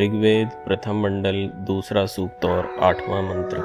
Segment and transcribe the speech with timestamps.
[0.00, 3.56] ऋग्वेद प्रथम मंडल, दूसरा सूक्त और आठवां मंत्र।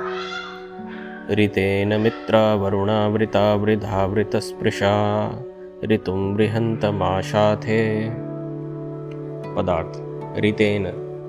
[1.32, 4.94] ऋतेन मित्रा वरुणावृता वृद्धा स्पृशा
[5.86, 6.38] ऋतुम
[7.56, 8.10] थे
[9.56, 10.00] पदार्थ,
[10.46, 10.88] ऋतेन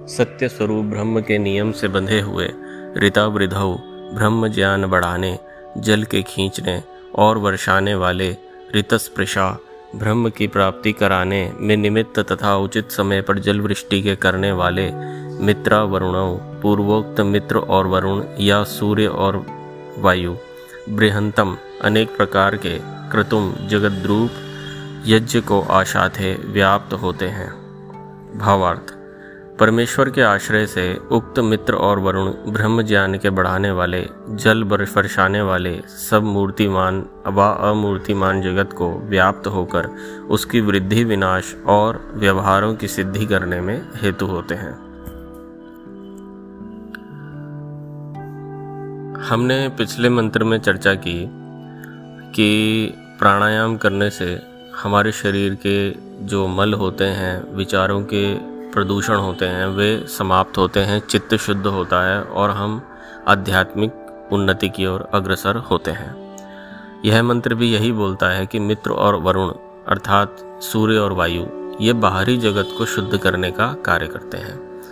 [0.08, 2.48] सत्य स्वरूप ब्रह्म के नियम से बंधे हुए,
[2.96, 3.74] ऋता वृद्धौ
[4.14, 5.38] ब्रह्म ज्ञान बढ़ाने,
[5.78, 6.82] जल के खींचने
[7.14, 8.36] और वर्षाने वाले
[8.76, 9.58] ऋतस्पृशा
[9.94, 14.90] ब्रह्म की प्राप्ति कराने में निमित्त तथा उचित समय पर जल वृष्टि के करने वाले
[15.44, 19.46] मित्रा वरुणों, पूर्वोक्त मित्र और वरुण या सूर्य और
[19.98, 20.36] वायु,
[20.88, 24.30] बृहंतम अनेक प्रकार के क्रतुम जगद्रूप
[25.06, 27.52] यज्ञ को आशा थे व्याप्त होते हैं।
[28.38, 29.03] भावार्थ।
[29.60, 35.42] परमेश्वर के आश्रय से उक्त मित्र और वरुण ब्रह्म ज्ञान के बढ़ाने वाले, जल बरसाने
[35.42, 39.86] वाले सब मूर्तिमान व अमूर्तिमान जगत को व्याप्त होकर
[40.30, 44.72] उसकी वृद्धि विनाश और व्यवहारों की सिद्धि करने में हेतु होते हैं।
[49.20, 51.30] हमने पिछले मंत्र में चर्चा की
[52.32, 54.42] कि प्राणायाम करने से
[54.82, 55.90] हमारे शरीर के
[56.26, 61.66] जो मल होते हैं, विचारों के प्रदूषण होते हैं, वे समाप्त होते हैं, चित्त शुद्ध
[61.66, 62.82] होता है और हम
[63.28, 66.24] आध्यात्मिक उन्नति की ओर अग्रसर होते हैं।
[67.04, 69.48] यह मंत्र भी यही बोलता है कि मित्र और वरुण,
[69.88, 71.46] अर्थात सूर्य और वायु,
[71.80, 74.82] ये बाहरी जगत को शुद्ध करने का कार्य करते हैं।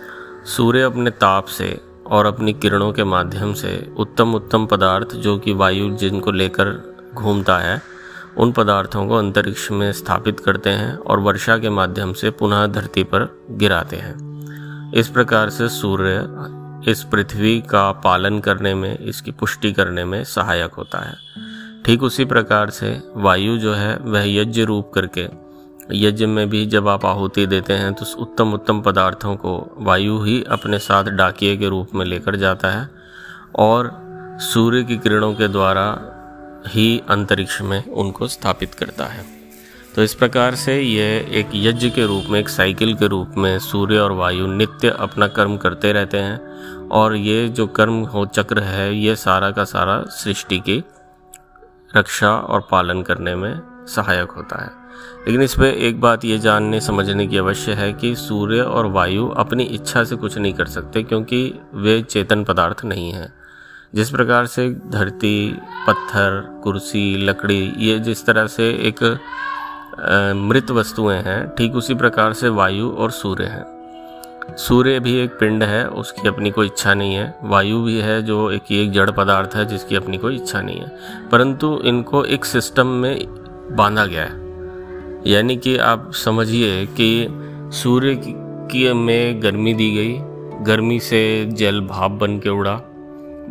[0.45, 5.53] सूर्य अपने ताप से और अपनी किरणों के माध्यम से उत्तम उत्तम पदार्थ जो कि
[5.53, 7.81] वायु जिनको लेकर घूमता है
[8.37, 13.03] उन पदार्थों को अंतरिक्ष में स्थापित करते हैं और वर्षा के माध्यम से पुनः धरती
[13.03, 16.19] पर गिराते हैं। इस प्रकार से सूर्य
[16.87, 21.15] इस पृथ्वी का पालन करने में, इसकी पुष्टि करने में सहायक होता है।
[21.85, 25.27] ठीक उसी प्रकार से वायु जो है, वह यज्ञ रूप करके,
[25.91, 30.43] यज्ञ में भी जब आप आहुति देते हैं तो उत्तम उत्तम पदार्थों को वायु ही
[30.43, 32.89] अपने साथ डाकिए के रूप में लेकर जाता है।
[33.55, 33.91] और
[34.41, 35.85] सूर्य की किरणों के द्वारा
[36.67, 39.25] ही अंतरिक्ष में उनको स्थापित करता है।
[39.95, 43.59] तो इस प्रकार से यह एक यज्ञ के रूप में, एक साइकिल के रूप में
[43.59, 46.37] सूर्य और वायु नित्य अपना कर्म करते रहते हैं
[46.89, 50.83] और ये जो कर्म हो, चक्र है, ये सारा का सारा सृष्टि की
[51.97, 54.71] रक्षा और पालन करने में सहायक होता है।
[55.27, 59.27] लेकिन इस पर एक बात ये जानने, समझने की अवश्य है कि सूर्य और वायु
[59.27, 63.42] अपनी इच्छा से कुछ नहीं कर सकते क्योंकि वे चेतन पदार्थ नहीं हैं।
[63.95, 69.19] जिस प्रकार से धरती, पत्थर, कुर्सी, लकड़ी, ये जिस तरह से एक
[70.35, 73.65] मृत वस्तुएँ हैं, ठीक उसी प्रकार से वायु और सूर्य है।
[74.57, 78.51] सूर्य भी एक पिंड है, उसकी अपनी कोई इच्छा नहीं है। वायु भी है जो
[78.51, 80.91] एक एक जड़ पदार्थ है जिसकी अपनी कोई इच्छा नहीं है।
[81.31, 83.25] परंतु इनको एक सिस्टम में
[83.71, 84.43] बांधा गया है।
[85.27, 87.27] यानी कि आप समझिए कि
[87.73, 90.17] सूर्य की में गर्मी दी गई,
[90.63, 92.81] गर्मी से जल भाप बन के उड़ा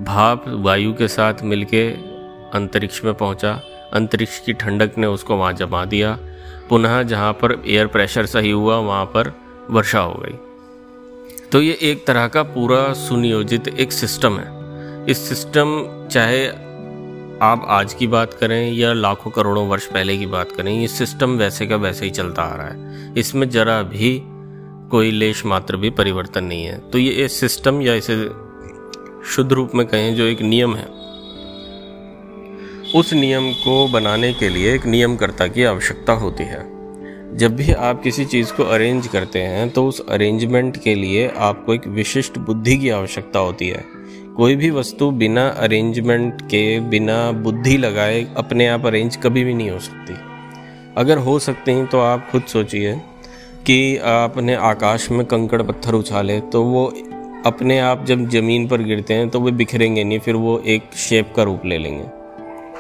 [0.02, 1.90] भाप वायु के साथ मिलके
[2.54, 3.52] अंतरिक्ष में पहुँचा।
[3.92, 6.18] अंतरिक्ष की ठंडक ने उसको वहाँ जमा दिया।
[6.68, 9.32] पुनः जहाँ पर एयर प्रेशर सही हुआ, वहाँ पर
[9.70, 10.38] वर्षा हो गई।
[11.52, 16.46] तो ये एक तरह का पूरा सुनियोजित एक सिस्टम है। इस सिस्टम चाहे
[17.42, 21.30] आप आज की बात करें या लाखों करोड़ों वर्ष पहले की बात करें, ये सिस्टम
[21.30, 24.20] वैसे का वैसे ही चलता आ रहा है। इसमें जरा भी
[24.90, 28.16] कोई लेश मात्र भी परिवर्तन नहीं है। तो ये सिस्टम या इसे
[29.26, 30.86] शुद्ध रूप में कहें जो एक नियम है।
[32.94, 36.60] उस नियम को बनाने के लिए एक नियमकर्ता की आवश्यकता होती है।
[37.36, 41.74] जब भी आप किसी चीज़ को अरेंज करते हैं तो उस अरेंजमेंट के लिए आपको
[41.74, 43.84] एक विशिष्ट बुद्धि की आवश्यकता होती है।
[44.36, 49.70] कोई भी वस्तु बिना अरेंजमेंट के, बिना बुद्धि लगाए अपने आप अरेंज कभी भी नहीं
[49.70, 50.14] हो सकती।
[50.96, 52.94] अगर हो सकती हैं तो आप खुद सोचिए
[53.66, 56.92] कि आपने आकाश में कंकड़ पत्थर उछाले तो वो
[57.46, 61.32] अपने आप जब ज़मीन पर गिरते हैं तो वे बिखरेंगे नहीं, फिर वो एक शेप
[61.36, 62.04] का रूप ले लेंगे।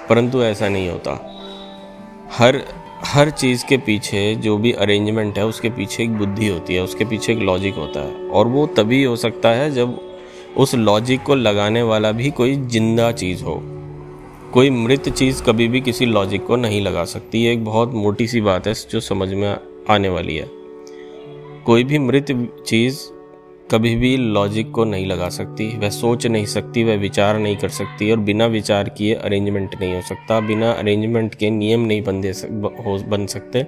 [0.08, 1.36] परंतु ऐसा नहीं होता।
[2.32, 2.60] हर
[3.04, 7.04] हर चीज़ के पीछे जो भी अरेंजमेंट है, उसके पीछे एक बुद्धि होती है, उसके
[7.04, 10.00] पीछे एक लॉजिक होता है। और वो तभी हो सकता है जब
[10.56, 13.60] उस लॉजिक को लगाने वाला भी कोई ज़िंदा चीज़ हो।
[14.52, 18.26] कोई मृत चीज़ कभी भी किसी लॉजिक को नहीं लगा सकती। ये एक बहुत मोटी
[18.26, 19.56] सी बात है, जो समझ में
[19.90, 20.50] आने वाली है।
[21.66, 22.26] कोई भी मृत
[22.66, 23.00] चीज़
[23.72, 27.68] कभी भी लॉजिक को नहीं लगा सकती वह सोच नहीं सकती वह विचार नहीं कर
[27.68, 32.22] सकती और बिना विचार किए अरेंजमेंट नहीं हो सकता बिना अरेंजमेंट के नियम नहीं बन
[32.32, 33.66] सक, हो बन सकते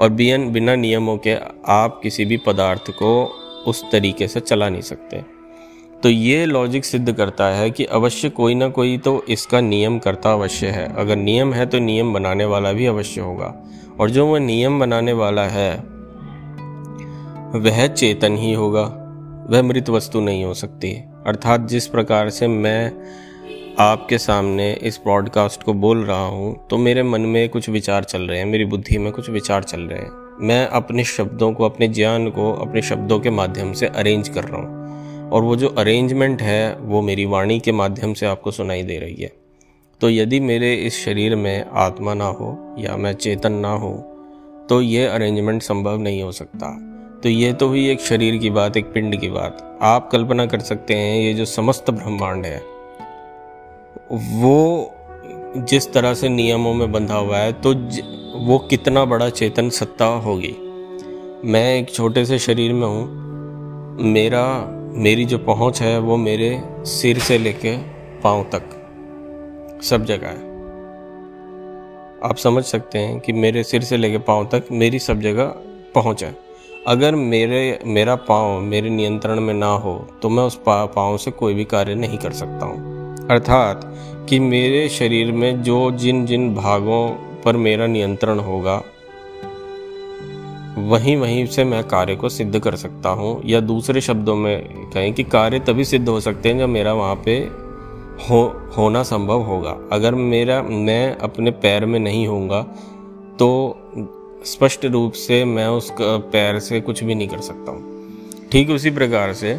[0.00, 1.36] और बिना बिना नियमों के
[1.68, 3.24] आप किसी भी पदार्थ को
[3.66, 5.22] उस तरीके से चला नहीं सकते।
[6.02, 10.32] तो ये लॉजिक सिद्ध करता है कि अवश्य कोई ना कोई तो इसका नियम करता
[10.32, 13.54] अवश्य है। अगर नियम है तो नियम बनाने वाला भी अवश्य होगा
[14.00, 15.72] और जो वह नियम बनाने वाला है
[17.60, 18.84] वह चेतन ही होगा।
[19.46, 20.92] वह मृत वस्तु नहीं हो सकती।
[21.26, 22.92] अर्थात जिस प्रकार से मैं
[23.80, 28.22] आपके सामने इस ब्रॉडकास्ट को बोल रहा हूँ तो मेरे मन में कुछ विचार चल
[28.22, 30.10] रहे हैं, मेरी बुद्धि में कुछ विचार चल रहे हैं।
[30.40, 34.60] मैं अपने शब्दों को, अपने ज्ञान को, अपने शब्दों के माध्यम से अरेंज कर रहा
[34.60, 38.98] हूँ। और वो जो अरेंजमेंट है, वो मेरी वाणी के माध्यम से आपको सुनाई दे
[38.98, 39.30] रही है।
[40.00, 43.92] तो यदि मेरे इस शरीर में आत्मा ना हो या मैं चेतन ना हो
[44.68, 46.76] तो ये अरेंजमेंट संभव नहीं हो सकता।
[47.24, 50.60] तो ये तो हुई एक शरीर की बात, एक पिंड की बात। आप कल्पना कर
[50.60, 52.58] सकते हैं, ये जो समस्त ब्रह्मांड है,
[54.12, 54.94] वो
[55.70, 57.72] जिस तरह से नियमों में बंधा हुआ है तो
[58.40, 60.54] वो कितना बड़ा चेतन सत्ता होगी।
[61.44, 64.44] मैं एक छोटे से शरीर में हूँ, मेरा,
[64.96, 66.60] मेरी जो पहुँच है, वो मेरे
[66.90, 67.76] सिर से लेके
[68.22, 68.70] पाँव तक,
[69.84, 70.52] सब जगह है।
[72.22, 75.54] आप समझ सकते हैं कि मेरे सिर से लेके पाँव तक मेरी सब जगह
[75.94, 76.36] पहुँच है।
[76.86, 81.54] अगर मेरे, मेरा पाँव मेरे नियंत्रण में ना हो तो मैं उस पाँव से कोई
[81.54, 83.80] भी कार्य नहीं कर सकता हूँ। अर्थात
[84.28, 87.08] कि मेरे शरीर में जो जिन जिन भागों
[87.44, 88.74] पर मेरा नियंत्रण होगा,
[90.80, 95.12] वहीं वहीं से मैं कार्य को सिद्ध कर सकता हूँ। या दूसरे शब्दों में कहें
[95.14, 97.36] कि कार्य तभी सिद्ध हो सकते हैं जब मेरा वहाँ पे
[98.22, 98.42] हो,
[98.78, 102.62] होना संभव होगा। अगर मेरा, मैं अपने पैर में नहीं होऊँगा
[103.38, 103.48] तो
[104.46, 108.90] स्पष्ट रूप से मैं उस पैर से कुछ भी नहीं कर सकता हूँ। ठीक उसी
[108.90, 109.58] प्रकार से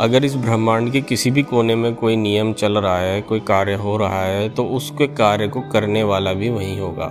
[0.00, 3.74] अगर इस ब्रह्मांड के किसी भी कोने में कोई नियम चल रहा है, कोई कार्य
[3.74, 7.06] हो रहा है तो उसके कार्य को करने वाला भी वही होगा।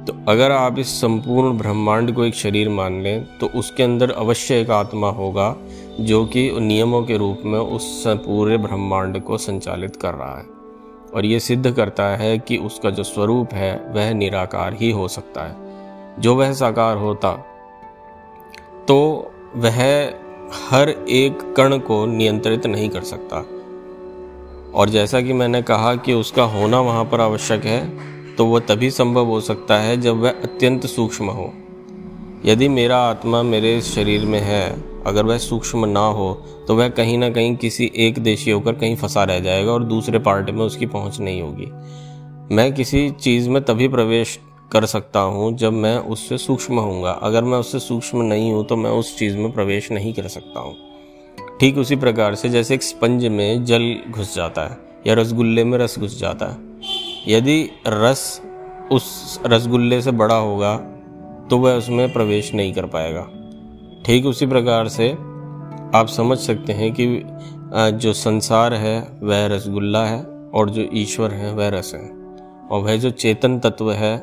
[0.00, 4.60] तो अगर आप इस संपूर्ण ब्रह्मांड को एक शरीर मान लें तो उसके अंदर अवश्य
[4.60, 5.54] एक आत्मा होगा,
[6.00, 10.46] जो कि नियमों के रूप में उस पूरे ब्रह्मांड को संचालित कर रहा है।
[11.14, 15.46] और ये सिद्ध करता है कि उसका जो स्वरूप है, वह निराकार ही हो सकता
[15.46, 15.69] है।
[16.20, 17.32] जो वह साकार होता
[18.88, 18.96] तो
[19.56, 19.78] वह
[20.70, 23.36] हर एक कण को नियंत्रित नहीं कर सकता।
[24.74, 28.90] और जैसा कि मैंने कहा कि उसका होना वहाँ पर आवश्यक है तो वह तभी
[28.90, 31.52] संभव हो सकता है जब वह अत्यंत सूक्ष्म हो।
[32.44, 36.32] यदि मेरा आत्मा मेरे शरीर में है, अगर वह सूक्ष्म ना हो
[36.68, 40.18] तो वह कहीं ना कहीं किसी एक देशी होकर कहीं फंसा रह जाएगा और दूसरे
[40.18, 41.66] पार्ट में उसकी पहुँच नहीं होगी।
[42.54, 44.38] मैं किसी चीज़ में तभी प्रवेश
[44.72, 48.76] कर सकता हूँ जब मैं उससे सूक्ष्म होऊँगा। अगर मैं उससे सूक्ष्म नहीं हूँ तो
[48.76, 50.74] मैं उस चीज़ में प्रवेश नहीं कर सकता हूँ।
[51.60, 55.76] ठीक उसी प्रकार से जैसे एक स्पंज में जल घुस जाता है, या रसगुल्ले में
[55.78, 56.68] रस घुस जाता है।
[57.28, 58.40] यदि रस
[58.92, 60.76] उस रसगुल्ले से बड़ा होगा
[61.50, 63.26] तो वह उसमें प्रवेश नहीं कर पाएगा।
[64.06, 65.10] ठीक उसी प्रकार से
[65.94, 67.06] आप समझ सकते हैं कि
[67.98, 72.08] जो संसार है, वह रसगुल्ला है, और जो ईश्वर है, वह रस है।
[72.68, 74.16] और वह जो चेतन तत्व है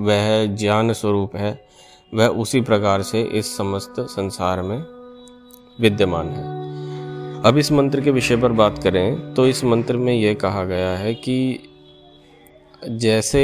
[0.00, 1.52] वह ज्ञान स्वरूप है,
[2.12, 4.78] वह उसी प्रकार से इस समस्त संसार में
[5.80, 6.60] विद्यमान है।
[7.42, 10.90] अब इस मंत्र के विषय पर बात करें तो इस मंत्र में यह कहा गया
[10.96, 11.58] है कि
[12.90, 13.42] जैसे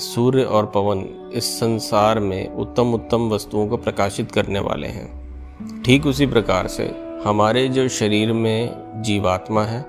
[0.00, 1.04] सूर्य और पवन
[1.34, 6.86] इस संसार में उत्तम उत्तम वस्तुओं को प्रकाशित करने वाले हैं, ठीक उसी प्रकार से
[7.24, 9.80] हमारे जो शरीर में जीवात्मा है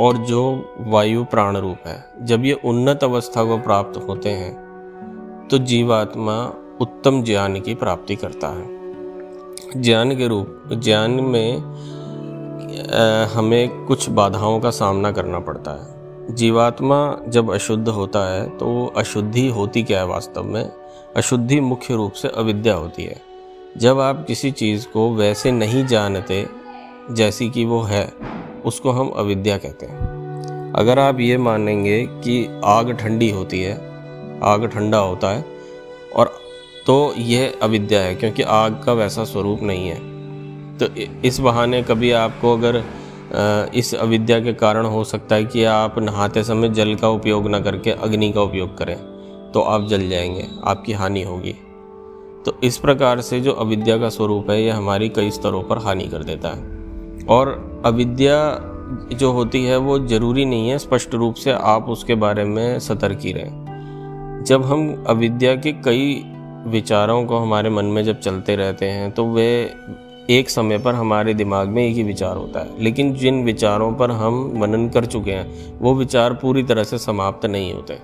[0.00, 0.40] और जो
[0.80, 6.38] वायु प्राण रूप है, जब ये उन्नत अवस्था को प्राप्त होते हैं तो जीवात्मा
[6.80, 11.58] उत्तम ज्ञान की प्राप्ति करता है। ज्ञान के रूप, ज्ञान में
[13.26, 16.98] हमें कुछ बाधाओं का सामना करना पड़ता है। जीवात्मा
[17.28, 20.70] जब अशुद्ध होता है तो अशुद्धि होती क्या है वास्तव में?
[21.16, 23.20] अशुद्धि मुख्य रूप से अविद्या होती है।
[23.76, 26.46] जब आप किसी चीज़ को वैसे नहीं जानते,
[27.10, 28.12] जैसी कि वो है
[28.66, 33.74] उसको हम अविद्या कहते हैं। अगर आप ये मानेंगे कि आग ठंडी होती है,
[34.42, 35.44] आग ठंडा होता है,
[36.16, 36.32] और
[36.86, 39.98] तो यह अविद्या है, क्योंकि आग का वैसा स्वरूप नहीं है।
[40.78, 40.86] तो
[41.24, 42.82] इस बहाने कभी आपको अगर
[43.74, 47.60] इस अविद्या के कारण हो सकता है कि आप नहाते समय जल का उपयोग ना
[47.60, 48.96] करके अग्नि का उपयोग करें
[49.52, 51.52] तो आप जल जाएँगे, आपकी हानि होगी।
[52.46, 56.04] तो इस प्रकार से जो अविद्या का स्वरूप है यह हमारी कई स्तरों पर हानि
[56.04, 56.75] कर देता है।
[57.28, 58.38] और अविद्या
[59.12, 63.18] जो होती है वो ज़रूरी नहीं है, स्पष्ट रूप से आप उसके बारे में सतर्क
[63.22, 66.24] ही रहें। जब हम अविद्या के कई
[66.66, 69.74] विचारों को हमारे मन में जब चलते रहते हैं तो वे
[70.30, 74.10] एक समय पर हमारे दिमाग में एक ही विचार होता है। लेकिन जिन विचारों पर
[74.10, 77.98] हम मनन कर चुके हैं, वो विचार पूरी तरह से समाप्त नहीं होते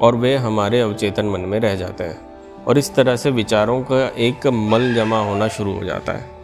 [0.00, 4.06] और वे हमारे अवचेतन मन में रह जाते हैं और इस तरह से विचारों का
[4.18, 6.37] एक मल जमा होना शुरू हो जाता है।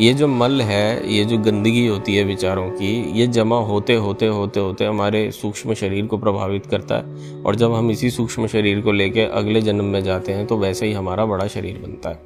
[0.00, 4.26] ये जो मल है, ये जो गंदगी होती है विचारों की, ये जमा होते होते
[4.26, 8.80] होते होते हमारे सूक्ष्म शरीर को प्रभावित करता है। और जब हम इसी सूक्ष्म शरीर
[8.80, 12.20] को लेकर अगले जन्म में जाते हैं तो वैसे ही हमारा बड़ा शरीर बनता है।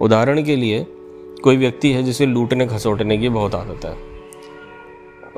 [0.00, 0.86] उदाहरण के लिए,
[1.44, 3.96] कोई व्यक्ति है जिसे लूटने खसोटने की बहुत आदत है।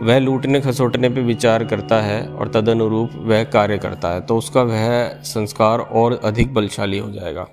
[0.03, 4.63] वह लूटने खसोटने पर विचार करता है और तदनुरूप वह कार्य करता है तो उसका
[4.63, 7.47] वह संस्कार और अधिक बलशाली हो जाएगा।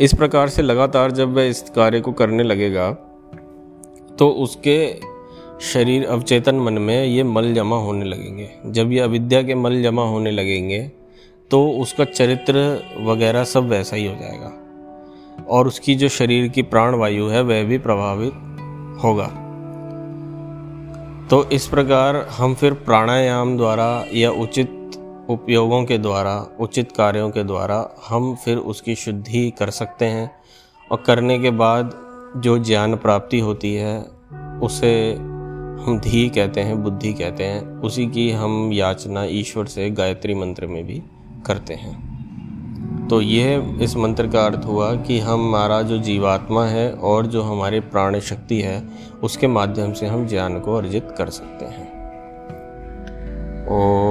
[0.00, 2.90] इस प्रकार से लगातार जब वह इस कार्य को करने लगेगा
[4.18, 5.00] तो उसके
[5.60, 10.02] शरीर अवचेतन मन में ये मल जमा होने लगेंगे। जब ये अविद्या के मल जमा
[10.02, 10.92] होने लगेंगे
[11.50, 14.52] तो उसका चरित्र वगैरह सब वैसा ही हो जाएगा।
[15.48, 18.32] और उसकी जो शरीर की प्राण वायु है, वह भी प्रभावित
[19.04, 19.26] होगा।
[21.30, 24.70] तो इस प्रकार हम फिर प्राणायाम द्वारा या उचित
[25.28, 30.30] उपयोगों के द्वारा, उचित कार्यों के द्वारा हम फिर उसकी शुद्धि कर सकते हैं।
[30.90, 32.03] और करने के बाद
[32.36, 34.04] जो ज्ञान प्राप्ति होती है,
[34.62, 35.12] उसे
[35.84, 40.66] हम धी कहते हैं, बुद्धि कहते हैं, उसी की हम याचना ईश्वर से गायत्री मंत्र
[40.66, 41.02] में भी
[41.46, 42.14] करते हैं।
[43.08, 47.80] तो यह इस मंत्र का अर्थ हुआ कि हमारा जो जीवात्मा है और जो हमारे
[47.80, 48.88] प्राण शक्ति है,
[49.22, 51.94] उसके माध्यम से हम ज्ञान को अर्जित कर सकते हैं।
[53.66, 54.03] और